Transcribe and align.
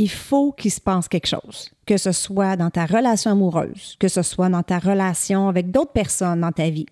il 0.00 0.08
faut 0.08 0.52
qu'il 0.52 0.70
se 0.70 0.80
passe 0.80 1.08
quelque 1.08 1.26
chose, 1.26 1.70
que 1.84 1.98
ce 1.98 2.10
soit 2.10 2.56
dans 2.56 2.70
ta 2.70 2.86
relation 2.86 3.32
amoureuse, 3.32 3.96
que 3.98 4.08
ce 4.08 4.22
soit 4.22 4.48
dans 4.48 4.62
ta 4.62 4.78
relation 4.78 5.46
avec 5.46 5.70
d'autres 5.70 5.92
personnes 5.92 6.40
dans 6.40 6.52
ta 6.52 6.70
vie, 6.70 6.86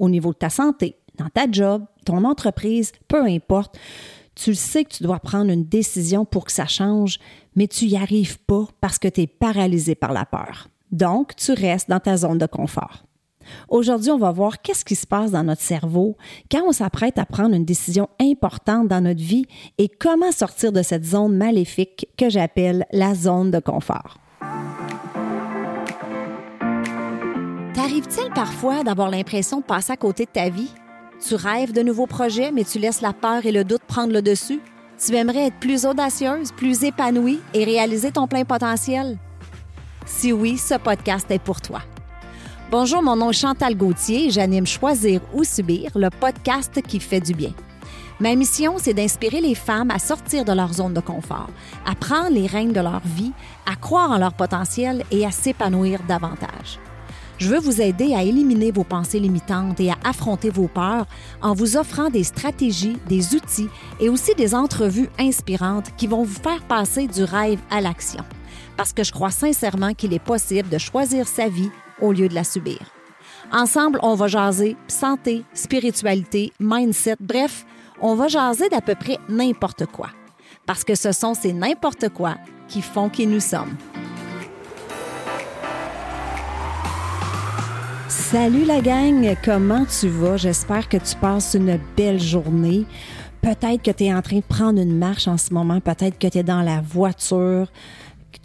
au 0.00 0.08
niveau 0.08 0.32
de 0.32 0.38
ta 0.38 0.50
santé, 0.50 0.96
dans 1.16 1.28
ta 1.28 1.48
job, 1.48 1.84
ton 2.04 2.24
entreprise, 2.24 2.90
peu 3.06 3.24
importe. 3.24 3.78
Tu 4.34 4.56
sais 4.56 4.82
que 4.82 4.92
tu 4.92 5.04
dois 5.04 5.20
prendre 5.20 5.52
une 5.52 5.66
décision 5.66 6.24
pour 6.24 6.46
que 6.46 6.52
ça 6.52 6.66
change, 6.66 7.20
mais 7.54 7.68
tu 7.68 7.86
n'y 7.86 7.96
arrives 7.96 8.40
pas 8.40 8.64
parce 8.80 8.98
que 8.98 9.06
tu 9.06 9.20
es 9.20 9.26
paralysé 9.28 9.94
par 9.94 10.12
la 10.12 10.24
peur. 10.24 10.68
Donc, 10.90 11.36
tu 11.36 11.52
restes 11.52 11.88
dans 11.88 12.00
ta 12.00 12.16
zone 12.16 12.38
de 12.38 12.46
confort. 12.46 13.04
Aujourd'hui, 13.68 14.10
on 14.10 14.18
va 14.18 14.32
voir 14.32 14.62
qu'est-ce 14.62 14.84
qui 14.84 14.94
se 14.94 15.06
passe 15.06 15.30
dans 15.30 15.44
notre 15.44 15.62
cerveau 15.62 16.16
quand 16.50 16.62
on 16.66 16.72
s'apprête 16.72 17.18
à 17.18 17.26
prendre 17.26 17.54
une 17.54 17.64
décision 17.64 18.08
importante 18.20 18.88
dans 18.88 19.00
notre 19.00 19.22
vie 19.22 19.46
et 19.78 19.88
comment 19.88 20.32
sortir 20.32 20.72
de 20.72 20.82
cette 20.82 21.04
zone 21.04 21.36
maléfique 21.36 22.08
que 22.16 22.28
j'appelle 22.28 22.86
la 22.92 23.14
zone 23.14 23.50
de 23.50 23.58
confort. 23.58 24.18
T'arrive-t-il 27.74 28.30
parfois 28.34 28.82
d'avoir 28.82 29.08
l'impression 29.08 29.60
de 29.60 29.64
passer 29.64 29.92
à 29.92 29.96
côté 29.96 30.24
de 30.24 30.30
ta 30.30 30.48
vie? 30.48 30.70
Tu 31.26 31.34
rêves 31.34 31.72
de 31.72 31.82
nouveaux 31.82 32.06
projets, 32.06 32.52
mais 32.52 32.64
tu 32.64 32.78
laisses 32.78 33.00
la 33.00 33.12
peur 33.12 33.46
et 33.46 33.52
le 33.52 33.64
doute 33.64 33.82
prendre 33.86 34.12
le 34.12 34.22
dessus? 34.22 34.60
Tu 35.04 35.14
aimerais 35.14 35.46
être 35.46 35.58
plus 35.60 35.86
audacieuse, 35.86 36.52
plus 36.52 36.84
épanouie 36.84 37.40
et 37.54 37.64
réaliser 37.64 38.10
ton 38.10 38.26
plein 38.26 38.44
potentiel? 38.44 39.16
Si 40.06 40.32
oui, 40.32 40.58
ce 40.58 40.74
podcast 40.74 41.30
est 41.30 41.38
pour 41.38 41.60
toi. 41.60 41.82
Bonjour, 42.70 43.02
mon 43.02 43.16
nom 43.16 43.30
est 43.30 43.32
Chantal 43.32 43.74
Gauthier 43.74 44.26
et 44.26 44.30
j'anime 44.30 44.66
Choisir 44.66 45.22
ou 45.32 45.42
Subir, 45.42 45.90
le 45.94 46.10
podcast 46.10 46.82
qui 46.86 47.00
fait 47.00 47.18
du 47.18 47.32
bien. 47.32 47.54
Ma 48.20 48.34
mission, 48.34 48.74
c'est 48.76 48.92
d'inspirer 48.92 49.40
les 49.40 49.54
femmes 49.54 49.90
à 49.90 49.98
sortir 49.98 50.44
de 50.44 50.52
leur 50.52 50.74
zone 50.74 50.92
de 50.92 51.00
confort, 51.00 51.48
à 51.86 51.94
prendre 51.94 52.28
les 52.28 52.46
règnes 52.46 52.74
de 52.74 52.80
leur 52.80 53.00
vie, 53.06 53.32
à 53.64 53.74
croire 53.74 54.10
en 54.10 54.18
leur 54.18 54.34
potentiel 54.34 55.02
et 55.10 55.24
à 55.24 55.30
s'épanouir 55.30 56.00
davantage. 56.06 56.78
Je 57.38 57.48
veux 57.48 57.58
vous 57.58 57.80
aider 57.80 58.14
à 58.14 58.22
éliminer 58.22 58.70
vos 58.70 58.84
pensées 58.84 59.20
limitantes 59.20 59.80
et 59.80 59.90
à 59.90 59.96
affronter 60.04 60.50
vos 60.50 60.68
peurs 60.68 61.06
en 61.40 61.54
vous 61.54 61.78
offrant 61.78 62.10
des 62.10 62.24
stratégies, 62.24 62.98
des 63.08 63.34
outils 63.34 63.70
et 63.98 64.10
aussi 64.10 64.34
des 64.34 64.54
entrevues 64.54 65.08
inspirantes 65.18 65.96
qui 65.96 66.06
vont 66.06 66.22
vous 66.22 66.38
faire 66.42 66.60
passer 66.64 67.06
du 67.06 67.24
rêve 67.24 67.60
à 67.70 67.80
l'action. 67.80 68.24
Parce 68.76 68.92
que 68.92 69.04
je 69.04 69.12
crois 69.12 69.30
sincèrement 69.30 69.94
qu'il 69.94 70.12
est 70.12 70.18
possible 70.18 70.68
de 70.68 70.76
choisir 70.76 71.26
sa 71.26 71.48
vie 71.48 71.70
au 72.00 72.12
lieu 72.12 72.28
de 72.28 72.34
la 72.34 72.44
subir. 72.44 72.78
Ensemble, 73.52 73.98
on 74.02 74.14
va 74.14 74.26
jaser 74.26 74.76
santé, 74.88 75.44
spiritualité, 75.54 76.52
mindset, 76.60 77.16
bref, 77.20 77.64
on 78.00 78.14
va 78.14 78.28
jaser 78.28 78.68
d'à 78.68 78.80
peu 78.80 78.94
près 78.94 79.18
n'importe 79.28 79.86
quoi. 79.86 80.08
Parce 80.66 80.84
que 80.84 80.94
ce 80.94 81.12
sont 81.12 81.34
ces 81.34 81.52
n'importe 81.52 82.10
quoi 82.10 82.36
qui 82.68 82.82
font 82.82 83.08
qui 83.08 83.26
nous 83.26 83.40
sommes. 83.40 83.76
Salut 88.08 88.64
la 88.64 88.82
gang, 88.82 89.34
comment 89.42 89.86
tu 89.86 90.08
vas? 90.08 90.36
J'espère 90.36 90.88
que 90.88 90.98
tu 90.98 91.16
passes 91.16 91.54
une 91.54 91.80
belle 91.96 92.20
journée. 92.20 92.84
Peut-être 93.40 93.82
que 93.82 93.90
tu 93.90 94.04
es 94.04 94.12
en 94.12 94.20
train 94.20 94.36
de 94.36 94.42
prendre 94.42 94.80
une 94.80 94.98
marche 94.98 95.28
en 95.28 95.38
ce 95.38 95.54
moment, 95.54 95.80
peut-être 95.80 96.18
que 96.18 96.26
tu 96.26 96.38
es 96.38 96.42
dans 96.42 96.60
la 96.60 96.82
voiture, 96.82 97.68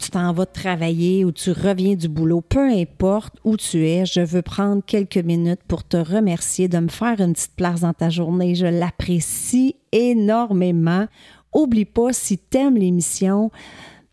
tu 0.04 0.10
t'en 0.10 0.34
vas 0.34 0.44
travailler 0.44 1.24
ou 1.24 1.32
tu 1.32 1.50
reviens 1.50 1.94
du 1.94 2.08
boulot, 2.08 2.42
peu 2.42 2.68
importe 2.68 3.36
où 3.42 3.56
tu 3.56 3.86
es, 3.88 4.04
je 4.04 4.20
veux 4.20 4.42
prendre 4.42 4.82
quelques 4.84 5.16
minutes 5.16 5.62
pour 5.66 5.82
te 5.82 5.96
remercier 5.96 6.68
de 6.68 6.78
me 6.78 6.88
faire 6.88 7.20
une 7.20 7.32
petite 7.32 7.56
place 7.56 7.80
dans 7.80 7.94
ta 7.94 8.10
journée. 8.10 8.54
Je 8.54 8.66
l'apprécie 8.66 9.76
énormément. 9.92 11.06
Oublie 11.54 11.86
pas, 11.86 12.12
si 12.12 12.36
tu 12.36 12.58
aimes 12.58 12.76
l'émission, 12.76 13.50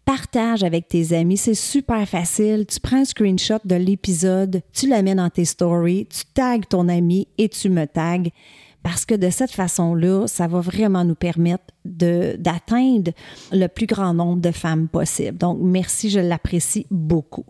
partage 0.05 0.63
avec 0.63 0.87
tes 0.87 1.13
amis. 1.13 1.35
C'est 1.35 1.55
super 1.55 2.07
facile. 2.07 2.65
Tu 2.65 2.79
prends 2.79 3.01
un 3.01 3.05
screenshot 3.05 3.59
de 3.65 3.75
l'épisode, 3.75 4.61
tu 4.71 4.87
l'amènes 4.87 5.17
dans 5.17 5.29
tes 5.29 5.45
stories, 5.45 6.07
tu 6.07 6.23
tags 6.33 6.59
ton 6.69 6.87
ami 6.87 7.27
et 7.37 7.49
tu 7.49 7.69
me 7.69 7.85
tags 7.85 8.29
parce 8.83 9.05
que 9.05 9.15
de 9.15 9.29
cette 9.29 9.51
façon-là, 9.51 10.27
ça 10.27 10.47
va 10.47 10.59
vraiment 10.59 11.03
nous 11.03 11.15
permettre 11.15 11.65
d'atteindre 11.85 13.11
le 13.51 13.67
plus 13.67 13.85
grand 13.85 14.13
nombre 14.13 14.41
de 14.41 14.51
femmes 14.51 14.87
possible. 14.87 15.37
Donc, 15.37 15.59
merci, 15.61 16.09
je 16.09 16.19
l'apprécie 16.19 16.87
beaucoup. 16.89 17.45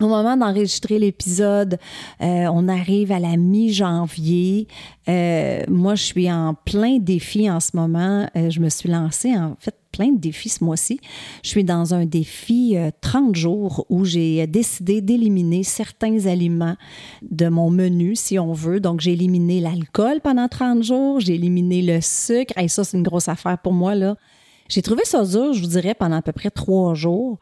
Au 0.00 0.06
moment 0.06 0.36
d'enregistrer 0.36 1.00
l'épisode, 1.00 1.76
euh, 2.20 2.46
on 2.52 2.68
arrive 2.68 3.10
à 3.10 3.18
la 3.18 3.36
mi-janvier. 3.36 4.68
Euh, 5.08 5.64
moi, 5.66 5.96
je 5.96 6.04
suis 6.04 6.30
en 6.30 6.54
plein 6.54 6.98
défi 6.98 7.50
en 7.50 7.58
ce 7.58 7.76
moment. 7.76 8.30
Euh, 8.36 8.48
je 8.48 8.60
me 8.60 8.68
suis 8.68 8.88
lancée 8.88 9.36
en 9.36 9.56
fait 9.58 9.74
plein 9.90 10.12
de 10.12 10.18
défis 10.18 10.50
ce 10.50 10.62
mois-ci. 10.62 11.00
Je 11.42 11.48
suis 11.48 11.64
dans 11.64 11.94
un 11.94 12.06
défi 12.06 12.76
30 13.00 13.34
jours 13.34 13.86
où 13.88 14.04
j'ai 14.04 14.46
décidé 14.46 15.00
d'éliminer 15.00 15.64
certains 15.64 16.26
aliments 16.26 16.76
de 17.22 17.48
mon 17.48 17.70
menu, 17.70 18.14
si 18.14 18.38
on 18.38 18.52
veut. 18.52 18.78
Donc, 18.78 19.00
j'ai 19.00 19.14
éliminé 19.14 19.60
l'alcool 19.60 20.20
pendant 20.22 20.46
30 20.46 20.84
jours, 20.84 21.18
j'ai 21.18 21.34
éliminé 21.34 21.82
le 21.82 22.00
sucre. 22.00 22.56
Et 22.56 22.68
ça, 22.68 22.84
c'est 22.84 22.96
une 22.96 23.02
grosse 23.02 23.28
affaire 23.28 23.58
pour 23.58 23.72
moi, 23.72 23.96
là. 23.96 24.16
J'ai 24.68 24.82
trouvé 24.82 25.04
ça 25.04 25.24
dur, 25.24 25.54
je 25.54 25.60
vous 25.60 25.66
dirais, 25.68 25.94
pendant 25.94 26.16
à 26.16 26.22
peu 26.22 26.32
près 26.32 26.50
trois 26.50 26.94
jours. 26.94 27.38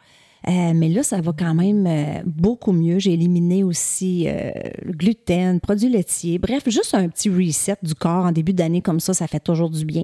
Euh, 0.49 0.73
mais 0.75 0.89
là, 0.89 1.03
ça 1.03 1.21
va 1.21 1.33
quand 1.37 1.55
même 1.55 1.87
euh, 1.87 2.23
beaucoup 2.25 2.73
mieux. 2.73 2.99
J'ai 3.01 3.15
éliminé 3.15 3.65
aussi 3.65 4.29
euh, 4.29 4.51
le 4.83 4.93
gluten, 4.93 5.59
produits 5.61 5.89
laitiers. 5.89 6.39
Bref, 6.39 6.63
juste 6.69 6.95
un 6.95 7.09
petit 7.09 7.29
reset 7.29 7.77
du 7.83 7.95
corps 7.95 8.27
en 8.27 8.33
début 8.33 8.53
d'année 8.53 8.81
comme 8.81 9.01
ça, 9.01 9.13
ça 9.13 9.27
fait 9.27 9.41
toujours 9.41 9.71
du 9.71 9.85
bien. 9.85 10.03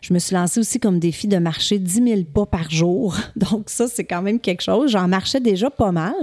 Je 0.00 0.14
me 0.14 0.18
suis 0.18 0.34
lancée 0.34 0.60
aussi 0.60 0.78
comme 0.78 1.00
défi 1.00 1.26
de 1.26 1.38
marcher 1.38 1.78
10 1.78 1.92
000 2.04 2.20
pas 2.32 2.46
par 2.46 2.70
jour. 2.70 3.16
Donc 3.36 3.68
ça, 3.68 3.88
c'est 3.88 4.04
quand 4.04 4.22
même 4.22 4.38
quelque 4.38 4.62
chose. 4.62 4.92
J'en 4.92 5.08
marchais 5.08 5.40
déjà 5.40 5.70
pas 5.70 5.90
mal. 5.90 6.14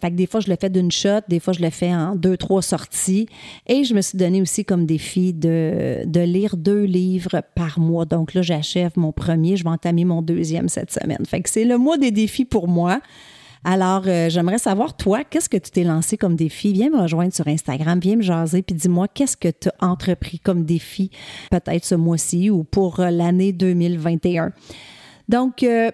Fait 0.00 0.10
que 0.10 0.16
des 0.16 0.26
fois, 0.26 0.40
je 0.40 0.48
le 0.48 0.56
fais 0.60 0.70
d'une 0.70 0.90
shot, 0.90 1.20
des 1.28 1.40
fois, 1.40 1.52
je 1.52 1.60
le 1.60 1.70
fais 1.70 1.92
en 1.92 2.16
deux, 2.16 2.36
trois 2.36 2.62
sorties. 2.62 3.26
Et 3.66 3.84
je 3.84 3.94
me 3.94 4.00
suis 4.00 4.18
donné 4.18 4.40
aussi 4.40 4.64
comme 4.64 4.86
défi 4.86 5.32
de, 5.32 6.02
de 6.04 6.20
lire 6.20 6.56
deux 6.56 6.84
livres 6.84 7.42
par 7.54 7.78
mois. 7.78 8.04
Donc 8.04 8.34
là, 8.34 8.42
j'achève 8.42 8.92
mon 8.96 9.12
premier, 9.12 9.56
je 9.56 9.64
vais 9.64 9.70
entamer 9.70 10.04
mon 10.04 10.22
deuxième 10.22 10.68
cette 10.68 10.92
semaine. 10.92 11.24
Fait 11.26 11.40
que 11.40 11.50
c'est 11.50 11.64
le 11.64 11.78
mois 11.78 11.98
des 11.98 12.10
défis 12.10 12.44
pour 12.44 12.68
moi. 12.68 13.00
Alors, 13.64 14.02
euh, 14.06 14.28
j'aimerais 14.28 14.58
savoir, 14.58 14.96
toi, 14.96 15.22
qu'est-ce 15.22 15.48
que 15.48 15.56
tu 15.56 15.70
t'es 15.70 15.84
lancé 15.84 16.16
comme 16.16 16.34
défi? 16.34 16.72
Viens 16.72 16.90
me 16.90 17.00
rejoindre 17.00 17.32
sur 17.32 17.46
Instagram, 17.46 18.00
viens 18.00 18.16
me 18.16 18.22
jaser, 18.22 18.62
puis 18.62 18.74
dis-moi 18.74 19.06
qu'est-ce 19.06 19.36
que 19.36 19.48
tu 19.48 19.68
as 19.68 19.86
entrepris 19.86 20.40
comme 20.40 20.64
défi, 20.64 21.10
peut-être 21.50 21.84
ce 21.84 21.94
mois-ci 21.94 22.50
ou 22.50 22.64
pour 22.64 22.98
euh, 22.98 23.10
l'année 23.10 23.52
2021. 23.52 24.52
Donc, 25.28 25.62
euh, 25.62 25.92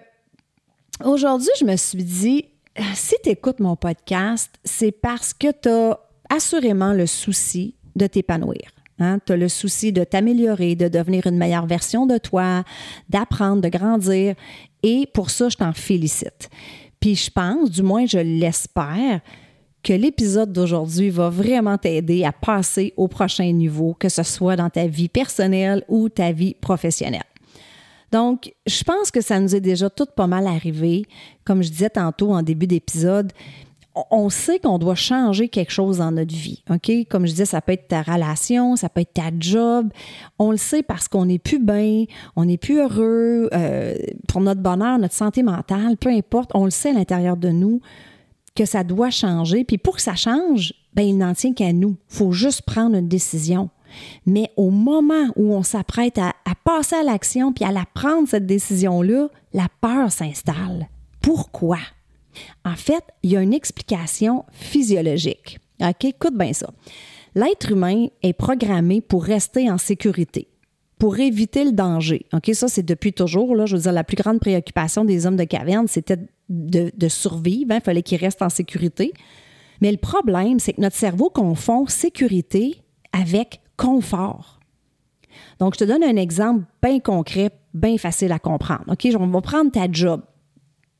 aujourd'hui, 1.05 1.49
je 1.59 1.65
me 1.65 1.75
suis 1.75 2.03
dit, 2.03 2.45
si 2.93 3.15
tu 3.23 3.29
écoutes 3.29 3.59
mon 3.59 3.75
podcast, 3.75 4.51
c'est 4.63 4.91
parce 4.91 5.33
que 5.33 5.47
tu 5.51 5.69
as 5.69 5.99
assurément 6.29 6.93
le 6.93 7.05
souci 7.05 7.75
de 7.95 8.07
t'épanouir. 8.07 8.69
Hein? 8.99 9.19
Tu 9.25 9.33
as 9.33 9.37
le 9.37 9.49
souci 9.49 9.91
de 9.91 10.03
t'améliorer, 10.03 10.75
de 10.75 10.87
devenir 10.87 11.27
une 11.27 11.37
meilleure 11.37 11.65
version 11.65 12.05
de 12.05 12.17
toi, 12.17 12.63
d'apprendre, 13.09 13.61
de 13.61 13.69
grandir. 13.69 14.35
Et 14.83 15.07
pour 15.13 15.29
ça, 15.29 15.49
je 15.49 15.57
t'en 15.57 15.73
félicite. 15.73 16.49
Puis 16.99 17.15
je 17.15 17.31
pense, 17.31 17.71
du 17.71 17.81
moins 17.81 18.05
je 18.05 18.19
l'espère, 18.19 19.21
que 19.81 19.93
l'épisode 19.93 20.51
d'aujourd'hui 20.51 21.09
va 21.09 21.29
vraiment 21.29 21.77
t'aider 21.77 22.25
à 22.25 22.33
passer 22.33 22.93
au 22.97 23.07
prochain 23.07 23.49
niveau, 23.53 23.95
que 23.97 24.09
ce 24.09 24.23
soit 24.23 24.57
dans 24.57 24.69
ta 24.69 24.87
vie 24.87 25.07
personnelle 25.07 25.85
ou 25.87 26.09
ta 26.09 26.33
vie 26.33 26.53
professionnelle. 26.53 27.23
Donc, 28.11 28.53
je 28.65 28.83
pense 28.83 29.11
que 29.11 29.21
ça 29.21 29.39
nous 29.39 29.55
est 29.55 29.61
déjà 29.61 29.89
tout 29.89 30.07
pas 30.15 30.27
mal 30.27 30.47
arrivé. 30.47 31.05
Comme 31.45 31.61
je 31.61 31.69
disais 31.69 31.89
tantôt 31.89 32.33
en 32.33 32.41
début 32.41 32.67
d'épisode, 32.67 33.31
on 34.11 34.29
sait 34.29 34.59
qu'on 34.59 34.77
doit 34.77 34.95
changer 34.95 35.49
quelque 35.49 35.71
chose 35.71 35.97
dans 35.97 36.11
notre 36.11 36.33
vie. 36.33 36.63
OK? 36.69 36.91
Comme 37.09 37.25
je 37.25 37.31
disais, 37.31 37.45
ça 37.45 37.61
peut 37.61 37.73
être 37.73 37.87
ta 37.87 38.01
relation, 38.01 38.75
ça 38.75 38.89
peut 38.89 39.01
être 39.01 39.13
ta 39.13 39.31
job. 39.37 39.89
On 40.37 40.51
le 40.51 40.57
sait 40.57 40.83
parce 40.83 41.07
qu'on 41.07 41.25
n'est 41.25 41.39
plus 41.39 41.59
bien, 41.59 42.05
on 42.35 42.45
n'est 42.45 42.57
plus 42.57 42.79
heureux 42.79 43.49
euh, 43.53 43.95
pour 44.27 44.41
notre 44.41 44.61
bonheur, 44.61 44.99
notre 44.99 45.15
santé 45.15 45.43
mentale, 45.43 45.97
peu 45.97 46.09
importe. 46.09 46.51
On 46.53 46.65
le 46.65 46.71
sait 46.71 46.89
à 46.89 46.93
l'intérieur 46.93 47.37
de 47.37 47.49
nous 47.49 47.81
que 48.55 48.65
ça 48.65 48.83
doit 48.83 49.09
changer. 49.09 49.63
Puis 49.63 49.77
pour 49.77 49.95
que 49.95 50.01
ça 50.01 50.15
change, 50.15 50.73
ben, 50.93 51.03
il 51.03 51.17
n'en 51.17 51.33
tient 51.33 51.53
qu'à 51.53 51.73
nous. 51.73 51.97
Il 52.11 52.15
faut 52.15 52.31
juste 52.31 52.63
prendre 52.63 52.95
une 52.95 53.07
décision. 53.07 53.69
Mais 54.25 54.51
au 54.57 54.69
moment 54.69 55.27
où 55.35 55.53
on 55.53 55.63
s'apprête 55.63 56.17
à, 56.17 56.33
passer 56.63 56.95
à 56.95 57.03
l'action 57.03 57.53
puis 57.53 57.65
à 57.65 57.71
la 57.71 57.85
prendre, 57.93 58.27
cette 58.27 58.45
décision-là, 58.45 59.29
la 59.53 59.67
peur 59.81 60.11
s'installe. 60.11 60.87
Pourquoi? 61.21 61.79
En 62.63 62.75
fait, 62.75 63.03
il 63.23 63.31
y 63.31 63.37
a 63.37 63.41
une 63.41 63.53
explication 63.53 64.45
physiologique. 64.51 65.59
OK, 65.81 66.05
écoute 66.05 66.37
bien 66.37 66.53
ça. 66.53 66.69
L'être 67.35 67.71
humain 67.71 68.07
est 68.23 68.33
programmé 68.33 69.01
pour 69.01 69.23
rester 69.23 69.69
en 69.69 69.77
sécurité, 69.77 70.47
pour 70.97 71.19
éviter 71.19 71.63
le 71.63 71.71
danger. 71.71 72.25
OK, 72.33 72.49
ça, 72.53 72.67
c'est 72.67 72.85
depuis 72.85 73.13
toujours. 73.13 73.55
Là, 73.55 73.65
je 73.65 73.75
veux 73.75 73.83
dire, 73.83 73.91
la 73.91 74.03
plus 74.03 74.17
grande 74.17 74.39
préoccupation 74.39 75.05
des 75.05 75.25
hommes 75.25 75.37
de 75.37 75.43
caverne, 75.43 75.87
c'était 75.87 76.17
de, 76.49 77.07
survivre. 77.07 77.67
Il 77.69 77.73
hein, 77.73 77.79
fallait 77.79 78.03
qu'ils 78.03 78.17
restent 78.19 78.41
en 78.41 78.49
sécurité. 78.49 79.13
Mais 79.81 79.91
le 79.91 79.97
problème, 79.97 80.59
c'est 80.59 80.73
que 80.73 80.81
notre 80.81 80.95
cerveau 80.95 81.29
confond 81.29 81.87
sécurité 81.87 82.81
avec 83.13 83.61
confort. 83.79 84.59
Donc, 85.59 85.73
je 85.75 85.79
te 85.79 85.83
donne 85.85 86.03
un 86.03 86.17
exemple 86.17 86.65
bien 86.83 86.99
concret, 86.99 87.49
bien 87.73 87.97
facile 87.97 88.31
à 88.33 88.39
comprendre. 88.39 88.83
OK, 88.89 89.07
on 89.17 89.27
va 89.27 89.41
prendre 89.41 89.71
ta 89.71 89.89
job. 89.89 90.21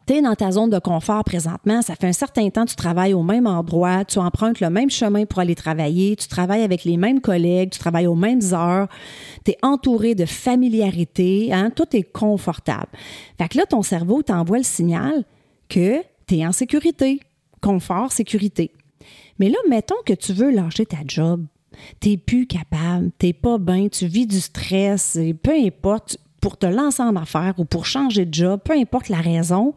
tu 0.07 0.13
es 0.13 0.21
dans 0.21 0.33
ta 0.33 0.51
zone 0.51 0.69
de 0.69 0.79
confort 0.79 1.23
présentement, 1.23 1.81
ça 1.81 1.95
fait 1.95 2.07
un 2.07 2.13
certain 2.13 2.49
temps 2.49 2.63
que 2.63 2.69
tu 2.71 2.75
travailles 2.75 3.13
au 3.13 3.21
même 3.21 3.47
endroit, 3.47 4.05
tu 4.05 4.17
empruntes 4.17 4.61
le 4.61 4.69
même 4.69 4.89
chemin 4.89 5.25
pour 5.25 5.39
aller 5.39 5.55
travailler, 5.55 6.15
tu 6.15 6.27
travailles 6.27 6.63
avec 6.63 6.83
les 6.85 6.95
mêmes 6.95 7.19
collègues, 7.19 7.71
tu 7.71 7.79
travailles 7.79 8.07
aux 8.07 8.15
mêmes 8.15 8.41
heures, 8.53 8.87
tu 9.43 9.51
es 9.51 9.57
entouré 9.61 10.15
de 10.15 10.25
familiarité, 10.25 11.51
hein, 11.51 11.71
tout 11.75 11.95
est 11.95 12.09
confortable. 12.11 12.89
Fait 13.37 13.49
que 13.49 13.57
là, 13.57 13.65
ton 13.65 13.83
cerveau 13.83 14.23
t'envoie 14.23 14.57
le 14.57 14.63
signal 14.63 15.25
que 15.67 16.01
tu 16.27 16.37
es 16.37 16.47
en 16.47 16.53
sécurité. 16.53 17.19
Confort, 17.61 18.13
sécurité. 18.13 18.71
Mais 19.37 19.49
là, 19.49 19.57
mettons 19.69 20.01
que 20.05 20.13
tu 20.13 20.31
veux 20.33 20.49
lâcher 20.49 20.85
ta 20.85 20.99
job. 21.05 21.45
T'es 21.99 22.17
plus 22.17 22.47
capable, 22.47 23.11
t'es 23.17 23.33
pas 23.33 23.57
bien, 23.57 23.87
tu 23.87 24.07
vis 24.07 24.27
du 24.27 24.39
stress, 24.39 25.17
peu 25.43 25.53
importe, 25.53 26.17
pour 26.39 26.57
te 26.57 26.65
lancer 26.65 27.03
en 27.03 27.15
affaires 27.15 27.55
ou 27.57 27.65
pour 27.65 27.85
changer 27.85 28.25
de 28.25 28.33
job, 28.33 28.61
peu 28.63 28.73
importe 28.73 29.09
la 29.09 29.21
raison, 29.21 29.73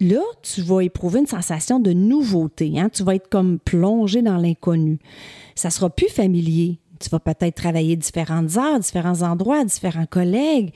là, 0.00 0.22
tu 0.42 0.62
vas 0.62 0.80
éprouver 0.80 1.20
une 1.20 1.26
sensation 1.26 1.78
de 1.78 1.92
nouveauté. 1.92 2.78
Hein? 2.78 2.88
Tu 2.92 3.02
vas 3.02 3.14
être 3.14 3.28
comme 3.28 3.58
plongé 3.58 4.22
dans 4.22 4.36
l'inconnu. 4.36 4.98
Ça 5.54 5.70
sera 5.70 5.90
plus 5.90 6.08
familier. 6.08 6.78
Tu 6.98 7.08
vas 7.08 7.20
peut-être 7.20 7.54
travailler 7.54 7.96
différentes 7.96 8.56
heures, 8.56 8.78
différents 8.78 9.22
endroits, 9.22 9.64
différents 9.64 10.06
collègues. 10.06 10.72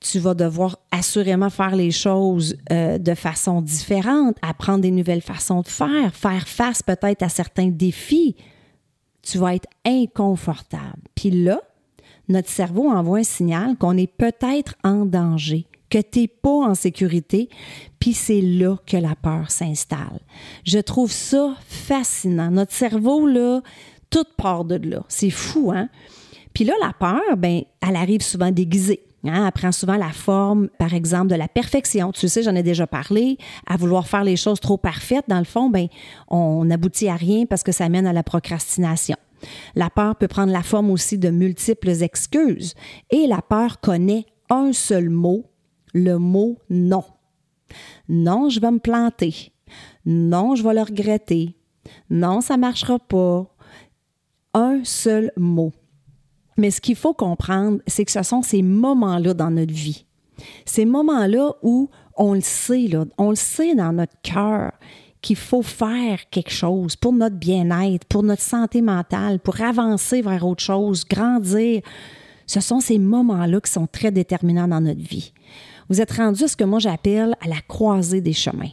Tu 0.00 0.18
vas 0.18 0.34
devoir 0.34 0.78
assurément 0.90 1.48
faire 1.48 1.76
les 1.76 1.92
choses 1.92 2.56
euh, 2.72 2.98
de 2.98 3.14
façon 3.14 3.62
différente, 3.62 4.36
apprendre 4.42 4.80
des 4.80 4.90
nouvelles 4.90 5.22
façons 5.22 5.60
de 5.60 5.68
faire, 5.68 6.12
faire 6.12 6.48
face 6.48 6.82
peut-être 6.82 7.22
à 7.22 7.28
certains 7.28 7.68
défis. 7.68 8.34
Tu 9.22 9.38
vas 9.38 9.54
être 9.54 9.68
inconfortable. 9.84 11.02
Puis 11.14 11.30
là, 11.30 11.60
notre 12.28 12.48
cerveau 12.48 12.90
envoie 12.90 13.18
un 13.18 13.24
signal 13.24 13.76
qu'on 13.76 13.96
est 13.96 14.12
peut-être 14.12 14.74
en 14.84 15.04
danger, 15.04 15.66
que 15.90 15.98
tu 15.98 16.20
n'es 16.20 16.28
pas 16.28 16.50
en 16.50 16.74
sécurité, 16.74 17.48
puis 17.98 18.14
c'est 18.14 18.40
là 18.40 18.76
que 18.86 18.96
la 18.96 19.14
peur 19.14 19.50
s'installe. 19.50 20.20
Je 20.64 20.78
trouve 20.78 21.12
ça 21.12 21.56
fascinant. 21.66 22.50
Notre 22.50 22.72
cerveau, 22.72 23.26
là, 23.26 23.60
tout 24.10 24.24
part 24.36 24.64
de 24.64 24.76
là. 24.76 25.04
C'est 25.08 25.30
fou, 25.30 25.72
hein? 25.72 25.88
Puis 26.54 26.64
là, 26.64 26.74
la 26.80 26.92
peur, 26.92 27.36
ben, 27.36 27.62
elle 27.80 27.96
arrive 27.96 28.22
souvent 28.22 28.50
déguisée. 28.50 29.02
Hein? 29.24 29.46
Elle 29.46 29.52
prend 29.52 29.72
souvent 29.72 29.96
la 29.96 30.10
forme, 30.10 30.68
par 30.78 30.94
exemple, 30.94 31.28
de 31.28 31.34
la 31.34 31.48
perfection. 31.48 32.12
Tu 32.12 32.28
sais, 32.28 32.42
j'en 32.42 32.54
ai 32.54 32.62
déjà 32.62 32.86
parlé. 32.86 33.38
À 33.66 33.76
vouloir 33.76 34.06
faire 34.06 34.24
les 34.24 34.36
choses 34.36 34.60
trop 34.60 34.76
parfaites, 34.76 35.24
dans 35.28 35.38
le 35.38 35.44
fond, 35.44 35.70
ben, 35.70 35.88
on 36.28 36.64
n'aboutit 36.64 37.08
à 37.08 37.16
rien 37.16 37.46
parce 37.46 37.62
que 37.62 37.72
ça 37.72 37.88
mène 37.88 38.06
à 38.06 38.12
la 38.12 38.22
procrastination. 38.22 39.16
La 39.74 39.90
peur 39.90 40.16
peut 40.16 40.28
prendre 40.28 40.52
la 40.52 40.62
forme 40.62 40.90
aussi 40.90 41.18
de 41.18 41.30
multiples 41.30 42.02
excuses 42.02 42.74
et 43.10 43.26
la 43.26 43.42
peur 43.42 43.80
connaît 43.80 44.26
un 44.50 44.72
seul 44.72 45.10
mot, 45.10 45.44
le 45.94 46.16
mot 46.18 46.58
non. 46.70 47.04
Non, 48.08 48.48
je 48.48 48.60
vais 48.60 48.70
me 48.70 48.78
planter. 48.78 49.52
Non, 50.04 50.54
je 50.54 50.62
vais 50.62 50.74
le 50.74 50.82
regretter. 50.82 51.56
Non, 52.10 52.40
ça 52.40 52.56
ne 52.56 52.60
marchera 52.60 52.98
pas. 52.98 53.46
Un 54.54 54.84
seul 54.84 55.32
mot. 55.36 55.72
Mais 56.56 56.70
ce 56.70 56.80
qu'il 56.80 56.96
faut 56.96 57.14
comprendre, 57.14 57.80
c'est 57.86 58.04
que 58.04 58.12
ce 58.12 58.22
sont 58.22 58.42
ces 58.42 58.62
moments-là 58.62 59.34
dans 59.34 59.50
notre 59.50 59.72
vie. 59.72 60.04
Ces 60.64 60.84
moments-là 60.84 61.52
où 61.62 61.88
on 62.16 62.34
le 62.34 62.40
sait, 62.40 62.90
on 63.18 63.30
le 63.30 63.36
sait 63.36 63.74
dans 63.74 63.92
notre 63.92 64.14
cœur 64.22 64.72
qu'il 65.20 65.36
faut 65.36 65.62
faire 65.62 66.18
quelque 66.30 66.50
chose 66.50 66.96
pour 66.96 67.12
notre 67.12 67.36
bien-être, 67.36 68.04
pour 68.06 68.22
notre 68.22 68.42
santé 68.42 68.82
mentale, 68.82 69.38
pour 69.38 69.60
avancer 69.60 70.20
vers 70.20 70.44
autre 70.44 70.62
chose, 70.62 71.04
grandir. 71.04 71.80
Ce 72.46 72.60
sont 72.60 72.80
ces 72.80 72.98
moments-là 72.98 73.60
qui 73.60 73.70
sont 73.70 73.86
très 73.86 74.10
déterminants 74.10 74.68
dans 74.68 74.80
notre 74.80 75.00
vie. 75.00 75.32
Vous 75.88 76.00
êtes 76.00 76.12
rendu 76.12 76.42
à 76.42 76.48
ce 76.48 76.56
que 76.56 76.64
moi 76.64 76.80
j'appelle 76.80 77.36
à 77.40 77.48
la 77.48 77.60
croisée 77.60 78.20
des 78.20 78.32
chemins. 78.32 78.70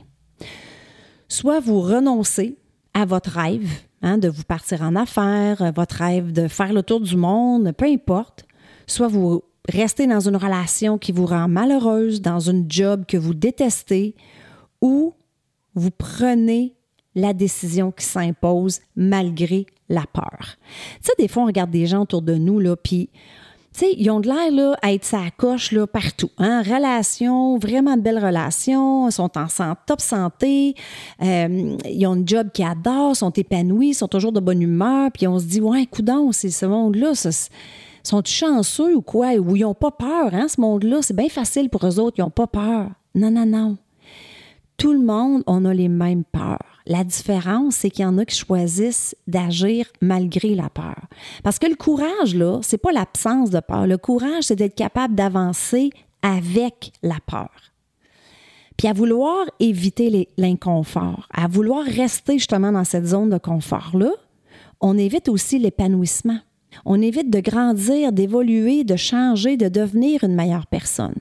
Soit 1.27 1.59
vous 1.59 1.81
renoncez 1.81 2.57
à 2.95 3.05
votre 3.05 3.29
rêve, 3.29 3.69
hein, 4.01 4.17
de 4.17 4.29
vous 4.29 4.43
partir 4.43 4.81
en 4.81 4.95
affaires, 4.95 5.71
votre 5.73 5.95
rêve 5.95 6.31
de 6.31 6.47
faire 6.47 6.73
le 6.73 6.83
tour 6.83 7.01
du 7.01 7.15
monde, 7.15 7.71
peu 7.73 7.85
importe, 7.85 8.45
soit 8.87 9.07
vous 9.07 9.43
restez 9.67 10.07
dans 10.07 10.27
une 10.27 10.35
relation 10.35 10.97
qui 10.97 11.11
vous 11.11 11.25
rend 11.25 11.47
malheureuse, 11.47 12.21
dans 12.21 12.39
une 12.39 12.69
job 12.69 13.05
que 13.07 13.17
vous 13.17 13.33
détestez, 13.33 14.15
ou 14.81 15.13
vous 15.75 15.91
prenez 15.91 16.75
la 17.15 17.33
décision 17.33 17.91
qui 17.91 18.05
s'impose 18.05 18.79
malgré 18.95 19.65
la 19.89 20.05
peur. 20.11 20.39
Tu 20.39 20.99
sais, 21.01 21.13
des 21.17 21.27
fois, 21.27 21.43
on 21.43 21.47
regarde 21.47 21.71
des 21.71 21.87
gens 21.87 22.03
autour 22.03 22.21
de 22.21 22.35
nous, 22.35 22.59
là, 22.59 22.75
puis, 22.75 23.09
tu 23.73 23.81
sais, 23.81 23.93
ils 23.97 24.09
ont 24.09 24.19
de 24.19 24.27
l'air, 24.27 24.51
là, 24.51 24.75
à 24.81 24.93
être 24.93 25.05
sa 25.05 25.29
coche, 25.37 25.75
partout. 25.85 26.31
Hein? 26.37 26.63
Relations, 26.63 27.57
vraiment 27.57 27.95
de 27.95 28.01
belles 28.01 28.23
relations, 28.23 29.09
sont 29.11 29.31
en 29.37 29.75
top 29.85 30.01
santé, 30.01 30.75
euh, 31.21 31.77
ils 31.85 32.07
ont 32.07 32.13
un 32.13 32.25
job 32.25 32.49
qu'ils 32.51 32.65
adorent, 32.65 33.15
sont 33.15 33.31
épanouis, 33.31 33.93
sont 33.93 34.07
toujours 34.07 34.31
de 34.31 34.39
bonne 34.39 34.61
humeur, 34.61 35.11
puis 35.13 35.27
on 35.27 35.39
se 35.39 35.45
dit, 35.45 35.61
ouais, 35.61 35.85
coudon, 35.85 36.31
c'est 36.31 36.49
ce 36.49 36.65
monde-là, 36.65 37.13
sont 38.03 38.21
chanceux 38.25 38.95
ou 38.95 39.01
quoi? 39.01 39.33
Ou 39.35 39.55
ils 39.55 39.61
n'ont 39.61 39.73
pas 39.73 39.91
peur, 39.91 40.33
hein, 40.33 40.47
ce 40.47 40.59
monde-là? 40.59 41.01
C'est 41.01 41.15
bien 41.15 41.29
facile 41.29 41.69
pour 41.69 41.85
eux 41.85 41.99
autres, 41.99 42.17
ils 42.17 42.21
n'ont 42.21 42.29
pas 42.29 42.47
peur. 42.47 42.89
Non, 43.13 43.29
non, 43.31 43.45
non 43.45 43.77
tout 44.79 44.93
le 44.93 44.99
monde, 44.99 45.43
on 45.45 45.65
a 45.65 45.73
les 45.73 45.89
mêmes 45.89 46.23
peurs. 46.23 46.78
La 46.85 47.03
différence, 47.03 47.75
c'est 47.75 47.89
qu'il 47.89 48.03
y 48.03 48.07
en 48.07 48.17
a 48.17 48.25
qui 48.25 48.37
choisissent 48.37 49.15
d'agir 49.27 49.85
malgré 50.01 50.55
la 50.55 50.69
peur. 50.69 51.01
Parce 51.43 51.59
que 51.59 51.67
le 51.67 51.75
courage, 51.75 52.35
là, 52.35 52.59
c'est 52.63 52.77
pas 52.77 52.91
l'absence 52.91 53.49
de 53.49 53.59
peur. 53.59 53.85
Le 53.85 53.97
courage, 53.97 54.43
c'est 54.43 54.55
d'être 54.55 54.75
capable 54.75 55.15
d'avancer 55.15 55.91
avec 56.21 56.91
la 57.03 57.17
peur. 57.25 57.49
Puis 58.77 58.87
à 58.87 58.93
vouloir 58.93 59.45
éviter 59.59 60.29
l'inconfort, 60.37 61.27
à 61.33 61.47
vouloir 61.47 61.85
rester 61.85 62.37
justement 62.37 62.71
dans 62.71 62.85
cette 62.85 63.07
zone 63.07 63.29
de 63.29 63.37
confort-là, 63.37 64.11
on 64.79 64.97
évite 64.97 65.27
aussi 65.27 65.59
l'épanouissement. 65.59 66.39
On 66.85 67.01
évite 67.01 67.29
de 67.29 67.41
grandir, 67.41 68.13
d'évoluer, 68.13 68.85
de 68.85 68.95
changer, 68.95 69.57
de 69.57 69.67
devenir 69.67 70.23
une 70.23 70.35
meilleure 70.35 70.67
personne. 70.67 71.15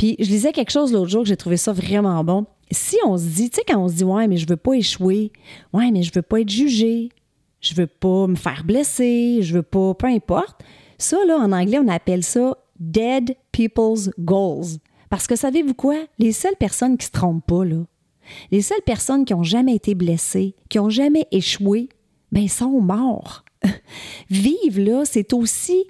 Puis 0.00 0.16
je 0.18 0.30
lisais 0.30 0.52
quelque 0.52 0.70
chose 0.70 0.94
l'autre 0.94 1.10
jour 1.10 1.24
que 1.24 1.28
j'ai 1.28 1.36
trouvé 1.36 1.58
ça 1.58 1.74
vraiment 1.74 2.24
bon. 2.24 2.46
Si 2.70 2.96
on 3.04 3.18
se 3.18 3.24
dit, 3.24 3.50
tu 3.50 3.56
sais, 3.56 3.64
quand 3.68 3.76
on 3.76 3.86
se 3.86 3.96
dit, 3.96 4.04
ouais, 4.04 4.28
mais 4.28 4.38
je 4.38 4.46
veux 4.48 4.56
pas 4.56 4.72
échouer, 4.72 5.30
ouais, 5.74 5.90
mais 5.90 6.02
je 6.02 6.10
veux 6.14 6.22
pas 6.22 6.40
être 6.40 6.48
jugé, 6.48 7.10
je 7.60 7.74
veux 7.74 7.86
pas 7.86 8.26
me 8.26 8.34
faire 8.34 8.64
blesser, 8.64 9.40
je 9.42 9.52
veux 9.52 9.62
pas, 9.62 9.92
peu 9.92 10.06
importe. 10.06 10.62
Ça, 10.96 11.18
là, 11.26 11.36
en 11.36 11.52
anglais, 11.52 11.78
on 11.78 11.88
appelle 11.88 12.24
ça 12.24 12.56
dead 12.78 13.36
people's 13.52 14.10
goals. 14.18 14.78
Parce 15.10 15.26
que 15.26 15.36
savez-vous 15.36 15.74
quoi? 15.74 15.96
Les 16.18 16.32
seules 16.32 16.56
personnes 16.58 16.96
qui 16.96 17.04
se 17.04 17.12
trompent 17.12 17.46
pas, 17.46 17.66
là, 17.66 17.84
les 18.50 18.62
seules 18.62 18.80
personnes 18.86 19.26
qui 19.26 19.34
ont 19.34 19.42
jamais 19.42 19.74
été 19.74 19.94
blessées, 19.94 20.54
qui 20.70 20.78
ont 20.78 20.88
jamais 20.88 21.26
échoué, 21.30 21.90
ben, 22.32 22.48
sont 22.48 22.80
morts. 22.80 23.44
Vivre, 24.30 24.80
là, 24.80 25.04
c'est 25.04 25.34
aussi 25.34 25.84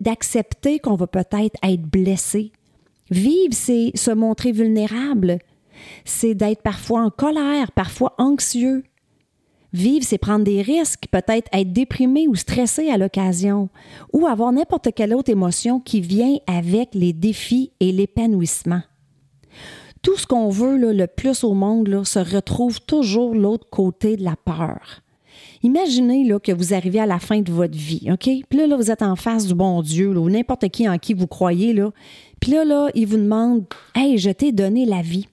d'accepter 0.00 0.80
qu'on 0.80 0.96
va 0.96 1.06
peut-être 1.06 1.56
être 1.62 1.82
blessé, 1.82 2.50
Vivre, 3.10 3.52
c'est 3.52 3.92
se 3.94 4.10
montrer 4.10 4.52
vulnérable. 4.52 5.38
C'est 6.04 6.34
d'être 6.34 6.62
parfois 6.62 7.02
en 7.02 7.10
colère, 7.10 7.72
parfois 7.72 8.14
anxieux. 8.18 8.84
Vivre, 9.72 10.04
c'est 10.04 10.18
prendre 10.18 10.44
des 10.44 10.62
risques, 10.62 11.04
peut-être 11.10 11.48
être 11.52 11.72
déprimé 11.72 12.26
ou 12.26 12.34
stressé 12.34 12.88
à 12.90 12.96
l'occasion, 12.96 13.68
ou 14.12 14.26
avoir 14.26 14.50
n'importe 14.50 14.88
quelle 14.94 15.14
autre 15.14 15.30
émotion 15.30 15.78
qui 15.78 16.00
vient 16.00 16.36
avec 16.46 16.94
les 16.94 17.12
défis 17.12 17.72
et 17.80 17.92
l'épanouissement. 17.92 18.80
Tout 20.02 20.16
ce 20.16 20.26
qu'on 20.26 20.48
veut 20.48 20.92
le 20.92 21.06
plus 21.06 21.44
au 21.44 21.54
monde 21.54 22.04
se 22.04 22.18
retrouve 22.18 22.80
toujours 22.80 23.34
l'autre 23.34 23.68
côté 23.68 24.16
de 24.16 24.24
la 24.24 24.36
peur. 24.36 25.02
Imaginez 25.62 26.28
que 26.42 26.52
vous 26.52 26.72
arrivez 26.72 27.00
à 27.00 27.06
la 27.06 27.18
fin 27.18 27.40
de 27.40 27.52
votre 27.52 27.76
vie, 27.76 28.08
OK? 28.10 28.30
Puis 28.48 28.58
là, 28.58 28.76
vous 28.76 28.90
êtes 28.90 29.02
en 29.02 29.16
face 29.16 29.46
du 29.46 29.54
bon 29.54 29.82
Dieu, 29.82 30.16
ou 30.16 30.30
n'importe 30.30 30.68
qui 30.68 30.88
en 30.88 30.98
qui 30.98 31.14
vous 31.14 31.26
croyez. 31.26 31.74
Puis 32.40 32.52
là, 32.52 32.64
là, 32.64 32.90
il 32.94 33.06
vous 33.06 33.16
demande 33.16 33.64
Hey, 33.94 34.18
je 34.18 34.30
t'ai 34.30 34.52
donné 34.52 34.86
la 34.86 35.02
vie. 35.02 35.28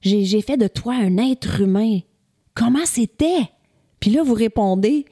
J'ai 0.00 0.42
fait 0.42 0.56
de 0.56 0.68
toi 0.68 0.94
un 0.94 1.16
être 1.16 1.60
humain. 1.60 2.00
Comment 2.54 2.84
c'était? 2.84 3.50
Puis 4.00 4.10
là, 4.10 4.22
vous 4.22 4.34
répondez 4.34 5.06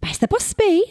Ben, 0.00 0.08
c'était 0.12 0.26
pas 0.26 0.40
si 0.40 0.54
pire. 0.54 0.82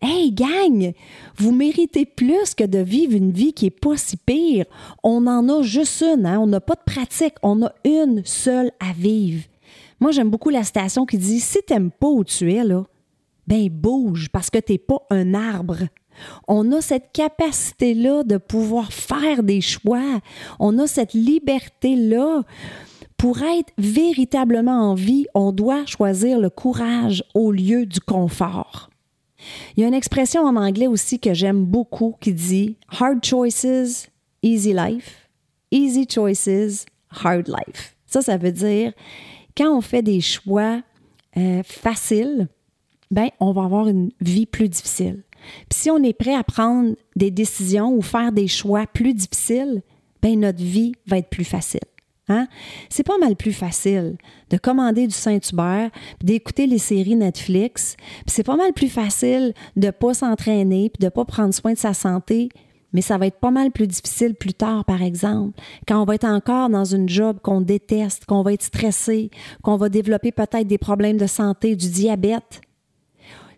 Hey, 0.00 0.30
gang, 0.30 0.92
vous 1.36 1.52
méritez 1.52 2.04
plus 2.04 2.54
que 2.54 2.64
de 2.64 2.78
vivre 2.78 3.14
une 3.14 3.32
vie 3.32 3.54
qui 3.54 3.66
est 3.66 3.70
pas 3.70 3.96
si 3.96 4.16
pire. 4.16 4.66
On 5.02 5.26
en 5.26 5.48
a 5.48 5.62
juste 5.62 6.02
une, 6.02 6.26
hein? 6.26 6.38
on 6.38 6.46
n'a 6.46 6.60
pas 6.60 6.74
de 6.74 6.84
pratique, 6.84 7.34
on 7.42 7.64
a 7.64 7.72
une 7.84 8.22
seule 8.24 8.70
à 8.78 8.92
vivre. 8.92 9.42
Moi, 9.98 10.12
j'aime 10.12 10.30
beaucoup 10.30 10.50
la 10.50 10.64
citation 10.64 11.06
qui 11.06 11.16
dit 11.16 11.40
Si 11.40 11.62
t'aimes 11.66 11.90
pas 11.90 12.08
où 12.08 12.22
tu 12.24 12.52
es, 12.52 12.62
là, 12.62 12.84
ben 13.46 13.68
bouge 13.68 14.28
parce 14.30 14.50
que 14.50 14.58
t'es 14.58 14.78
pas 14.78 15.06
un 15.10 15.34
arbre. 15.34 15.78
On 16.48 16.72
a 16.72 16.80
cette 16.80 17.12
capacité-là 17.12 18.22
de 18.24 18.36
pouvoir 18.36 18.92
faire 18.92 19.42
des 19.42 19.60
choix. 19.60 20.20
On 20.58 20.78
a 20.78 20.86
cette 20.86 21.14
liberté-là. 21.14 22.42
Pour 23.16 23.40
être 23.40 23.72
véritablement 23.78 24.90
en 24.90 24.94
vie, 24.94 25.26
on 25.34 25.50
doit 25.50 25.86
choisir 25.86 26.38
le 26.38 26.50
courage 26.50 27.24
au 27.34 27.50
lieu 27.50 27.86
du 27.86 27.98
confort. 27.98 28.90
Il 29.76 29.80
y 29.80 29.84
a 29.84 29.88
une 29.88 29.94
expression 29.94 30.42
en 30.42 30.56
anglais 30.56 30.86
aussi 30.86 31.18
que 31.18 31.32
j'aime 31.32 31.64
beaucoup 31.64 32.14
qui 32.20 32.34
dit 32.34 32.76
Hard 33.00 33.24
choices, 33.24 34.08
easy 34.42 34.74
life. 34.74 35.28
Easy 35.70 36.06
choices, 36.08 36.84
hard 37.10 37.48
life. 37.48 37.96
Ça, 38.06 38.22
ça 38.22 38.36
veut 38.36 38.52
dire 38.52 38.92
quand 39.56 39.76
on 39.76 39.80
fait 39.80 40.02
des 40.02 40.20
choix 40.20 40.82
euh, 41.36 41.62
faciles, 41.64 42.48
ben, 43.10 43.28
on 43.40 43.52
va 43.52 43.64
avoir 43.64 43.88
une 43.88 44.10
vie 44.20 44.46
plus 44.46 44.68
difficile. 44.68 45.22
Puis 45.68 45.80
si 45.80 45.90
on 45.90 46.02
est 46.02 46.12
prêt 46.12 46.34
à 46.34 46.44
prendre 46.44 46.94
des 47.14 47.30
décisions 47.30 47.92
ou 47.94 48.02
faire 48.02 48.32
des 48.32 48.48
choix 48.48 48.86
plus 48.86 49.14
difficiles, 49.14 49.82
ben, 50.22 50.40
notre 50.40 50.62
vie 50.62 50.92
va 51.06 51.18
être 51.18 51.30
plus 51.30 51.44
facile. 51.44 51.80
Hein? 52.28 52.48
C'est 52.88 53.06
pas 53.06 53.18
mal 53.18 53.36
plus 53.36 53.52
facile 53.52 54.16
de 54.50 54.56
commander 54.56 55.06
du 55.06 55.14
Saint-Hubert, 55.14 55.90
d'écouter 56.20 56.66
les 56.66 56.78
séries 56.78 57.14
Netflix. 57.14 57.96
c'est 58.26 58.42
pas 58.42 58.56
mal 58.56 58.72
plus 58.72 58.88
facile 58.88 59.54
de 59.76 59.90
pas 59.90 60.14
s'entraîner, 60.14 60.90
puis 60.90 61.04
de 61.04 61.08
pas 61.08 61.24
prendre 61.24 61.54
soin 61.54 61.74
de 61.74 61.78
sa 61.78 61.94
santé. 61.94 62.48
Mais 62.92 63.00
ça 63.02 63.18
va 63.18 63.26
être 63.26 63.38
pas 63.38 63.50
mal 63.50 63.70
plus 63.70 63.86
difficile 63.86 64.34
plus 64.34 64.54
tard, 64.54 64.84
par 64.84 65.02
exemple, 65.02 65.60
quand 65.86 66.00
on 66.00 66.04
va 66.04 66.14
être 66.14 66.24
encore 66.24 66.70
dans 66.70 66.84
une 66.84 67.08
job 67.08 67.38
qu'on 67.42 67.60
déteste, 67.60 68.24
qu'on 68.24 68.42
va 68.42 68.54
être 68.54 68.62
stressé, 68.62 69.30
qu'on 69.62 69.76
va 69.76 69.88
développer 69.88 70.32
peut-être 70.32 70.66
des 70.66 70.78
problèmes 70.78 71.18
de 71.18 71.26
santé, 71.26 71.76
du 71.76 71.90
diabète. 71.90 72.62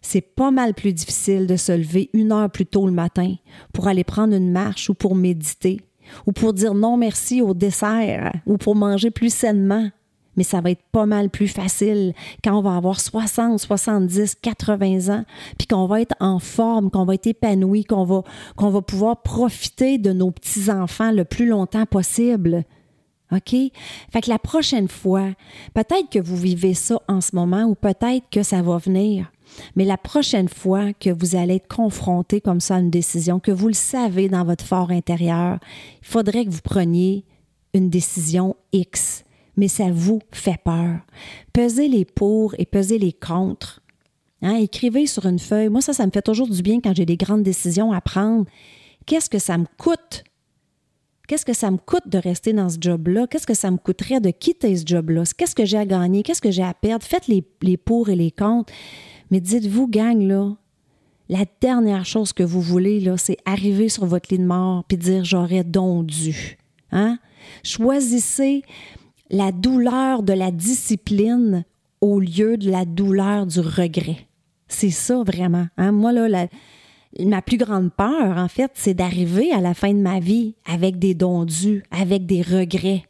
C'est 0.02 0.20
pas 0.20 0.50
mal 0.50 0.74
plus 0.74 0.92
difficile 0.92 1.46
de 1.46 1.56
se 1.56 1.72
lever 1.72 2.10
une 2.12 2.32
heure 2.32 2.50
plus 2.50 2.66
tôt 2.66 2.86
le 2.86 2.92
matin 2.92 3.34
pour 3.72 3.88
aller 3.88 4.04
prendre 4.04 4.34
une 4.34 4.50
marche 4.50 4.90
ou 4.90 4.94
pour 4.94 5.14
méditer 5.14 5.80
ou 6.26 6.32
pour 6.32 6.52
dire 6.52 6.74
non 6.74 6.96
merci 6.96 7.42
au 7.42 7.54
dessert 7.54 8.32
ou 8.46 8.56
pour 8.56 8.74
manger 8.74 9.10
plus 9.10 9.32
sainement. 9.32 9.90
Mais 10.36 10.44
ça 10.44 10.60
va 10.60 10.70
être 10.70 10.84
pas 10.92 11.04
mal 11.04 11.30
plus 11.30 11.48
facile 11.48 12.14
quand 12.44 12.56
on 12.56 12.62
va 12.62 12.76
avoir 12.76 13.00
60, 13.00 13.58
70, 13.58 14.36
80 14.40 15.12
ans, 15.12 15.24
puis 15.58 15.66
qu'on 15.66 15.86
va 15.86 16.00
être 16.00 16.14
en 16.20 16.38
forme, 16.38 16.92
qu'on 16.92 17.04
va 17.04 17.14
être 17.14 17.26
épanoui, 17.26 17.84
qu'on 17.84 18.04
va, 18.04 18.22
va 18.56 18.80
pouvoir 18.80 19.22
profiter 19.22 19.98
de 19.98 20.12
nos 20.12 20.30
petits-enfants 20.30 21.10
le 21.10 21.24
plus 21.24 21.48
longtemps 21.48 21.86
possible. 21.86 22.64
OK? 23.32 23.50
Fait 23.50 24.20
que 24.22 24.30
la 24.30 24.38
prochaine 24.38 24.86
fois, 24.86 25.30
peut-être 25.74 26.08
que 26.08 26.20
vous 26.20 26.36
vivez 26.36 26.74
ça 26.74 27.00
en 27.08 27.20
ce 27.20 27.34
moment 27.34 27.64
ou 27.64 27.74
peut-être 27.74 28.30
que 28.30 28.44
ça 28.44 28.62
va 28.62 28.78
venir. 28.78 29.32
Mais 29.76 29.84
la 29.84 29.96
prochaine 29.96 30.48
fois 30.48 30.92
que 30.92 31.10
vous 31.10 31.36
allez 31.36 31.56
être 31.56 31.68
confronté 31.68 32.40
comme 32.40 32.60
ça 32.60 32.76
à 32.76 32.80
une 32.80 32.90
décision, 32.90 33.40
que 33.40 33.50
vous 33.50 33.68
le 33.68 33.74
savez 33.74 34.28
dans 34.28 34.44
votre 34.44 34.64
fort 34.64 34.90
intérieur, 34.90 35.58
il 36.00 36.06
faudrait 36.06 36.44
que 36.44 36.50
vous 36.50 36.62
preniez 36.62 37.24
une 37.74 37.90
décision 37.90 38.56
X, 38.72 39.24
mais 39.56 39.68
ça 39.68 39.90
vous 39.90 40.20
fait 40.32 40.60
peur. 40.64 41.00
Pesez 41.52 41.88
les 41.88 42.04
pour 42.04 42.54
et 42.58 42.66
pesez 42.66 42.98
les 42.98 43.12
contre. 43.12 43.82
Hein, 44.40 44.54
écrivez 44.56 45.06
sur 45.06 45.26
une 45.26 45.40
feuille. 45.40 45.68
Moi, 45.68 45.80
ça, 45.80 45.92
ça 45.92 46.06
me 46.06 46.12
fait 46.12 46.22
toujours 46.22 46.48
du 46.48 46.62
bien 46.62 46.80
quand 46.80 46.94
j'ai 46.94 47.06
des 47.06 47.16
grandes 47.16 47.42
décisions 47.42 47.92
à 47.92 48.00
prendre. 48.00 48.46
Qu'est-ce 49.04 49.28
que 49.28 49.38
ça 49.38 49.58
me 49.58 49.66
coûte? 49.78 50.22
Qu'est-ce 51.26 51.44
que 51.44 51.52
ça 51.52 51.70
me 51.70 51.76
coûte 51.76 52.08
de 52.08 52.18
rester 52.18 52.52
dans 52.52 52.68
ce 52.70 52.78
job-là? 52.80 53.26
Qu'est-ce 53.26 53.46
que 53.46 53.54
ça 53.54 53.70
me 53.70 53.76
coûterait 53.76 54.20
de 54.20 54.30
quitter 54.30 54.76
ce 54.76 54.84
job-là? 54.86 55.24
Qu'est-ce 55.36 55.54
que 55.54 55.66
j'ai 55.66 55.76
à 55.76 55.84
gagner? 55.84 56.22
Qu'est-ce 56.22 56.40
que 56.40 56.50
j'ai 56.50 56.62
à 56.62 56.72
perdre? 56.72 57.04
Faites 57.04 57.26
les, 57.26 57.44
les 57.60 57.76
pour 57.76 58.08
et 58.08 58.16
les 58.16 58.30
contre. 58.30 58.72
Mais 59.30 59.40
dites-vous, 59.40 59.88
gang, 59.88 60.20
là, 60.20 60.56
la 61.28 61.44
dernière 61.60 62.06
chose 62.06 62.32
que 62.32 62.42
vous 62.42 62.60
voulez, 62.60 63.00
là, 63.00 63.16
c'est 63.16 63.36
arriver 63.44 63.88
sur 63.88 64.06
votre 64.06 64.32
lit 64.32 64.38
de 64.38 64.46
mort 64.46 64.84
puis 64.84 64.96
dire 64.96 65.24
j'aurais 65.24 65.64
donc 65.64 66.06
dû. 66.06 66.56
Hein? 66.90 67.18
Choisissez 67.62 68.62
la 69.30 69.52
douleur 69.52 70.22
de 70.22 70.32
la 70.32 70.50
discipline 70.50 71.64
au 72.00 72.20
lieu 72.20 72.56
de 72.56 72.70
la 72.70 72.84
douleur 72.84 73.46
du 73.46 73.60
regret. 73.60 74.26
C'est 74.68 74.90
ça 74.90 75.22
vraiment. 75.22 75.66
Hein? 75.76 75.92
Moi, 75.92 76.12
là, 76.12 76.46
ma 77.18 77.42
plus 77.42 77.58
grande 77.58 77.92
peur, 77.92 78.38
en 78.38 78.48
fait, 78.48 78.70
c'est 78.74 78.94
d'arriver 78.94 79.52
à 79.52 79.60
la 79.60 79.74
fin 79.74 79.92
de 79.92 80.00
ma 80.00 80.20
vie 80.20 80.54
avec 80.64 80.98
des 80.98 81.14
dons 81.14 81.44
dus, 81.44 81.82
avec 81.90 82.26
des 82.26 82.42
regrets. 82.42 83.04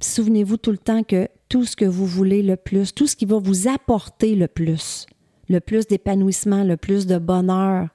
Souvenez-vous 0.00 0.56
tout 0.56 0.72
le 0.72 0.78
temps 0.78 1.04
que 1.04 1.28
tout 1.48 1.64
ce 1.64 1.76
que 1.76 1.84
vous 1.84 2.06
voulez 2.06 2.42
le 2.42 2.56
plus, 2.56 2.94
tout 2.94 3.06
ce 3.06 3.14
qui 3.14 3.26
va 3.26 3.38
vous 3.38 3.68
apporter 3.68 4.34
le 4.34 4.48
plus, 4.48 5.06
le 5.52 5.60
plus 5.60 5.86
d'épanouissement, 5.86 6.64
le 6.64 6.78
plus 6.78 7.06
de 7.06 7.18
bonheur, 7.18 7.88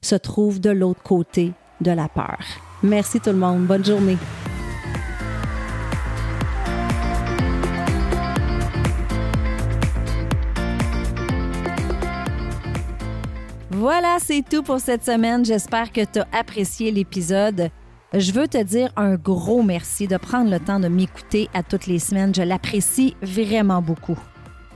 se 0.00 0.14
trouve 0.14 0.60
de 0.60 0.70
l'autre 0.70 1.02
côté 1.02 1.52
de 1.80 1.90
la 1.90 2.08
peur. 2.08 2.38
Merci 2.82 3.20
tout 3.20 3.30
le 3.30 3.36
monde. 3.36 3.66
Bonne 3.66 3.84
journée. 3.84 4.16
Voilà, 13.70 14.18
c'est 14.20 14.44
tout 14.48 14.62
pour 14.62 14.78
cette 14.78 15.04
semaine. 15.04 15.44
J'espère 15.44 15.90
que 15.90 16.04
tu 16.04 16.20
as 16.20 16.28
apprécié 16.32 16.92
l'épisode. 16.92 17.70
Je 18.12 18.30
veux 18.30 18.46
te 18.46 18.62
dire 18.62 18.92
un 18.96 19.16
gros 19.16 19.64
merci 19.64 20.06
de 20.06 20.16
prendre 20.16 20.48
le 20.48 20.60
temps 20.60 20.78
de 20.78 20.86
m'écouter 20.86 21.48
à 21.52 21.64
toutes 21.64 21.86
les 21.86 21.98
semaines. 21.98 22.32
Je 22.32 22.42
l'apprécie 22.42 23.16
vraiment 23.20 23.82
beaucoup. 23.82 24.18